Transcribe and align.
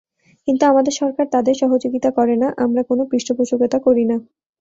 কিন্তু 0.47 0.63
আমাদের 0.65 0.93
সরকার 1.01 1.25
তাদের 1.35 1.55
সহযোগিতা 1.61 2.09
করে 2.17 2.35
না, 2.37 2.47
আমরা 2.65 2.81
কোনো 2.89 3.03
পৃষ্ঠপোষকতা 3.11 3.77
করি 3.85 4.03
না। 4.05 4.17